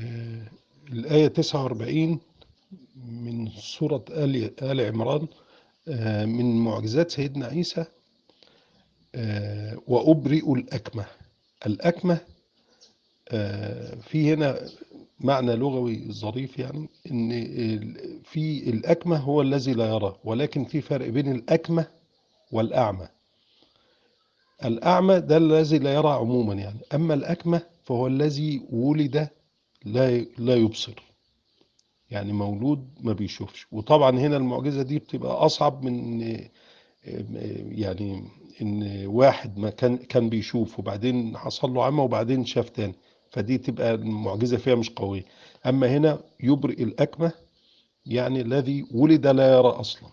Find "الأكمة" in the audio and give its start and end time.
10.52-11.06, 11.66-12.20, 18.70-19.16, 21.32-21.86, 27.14-27.62, 46.82-47.32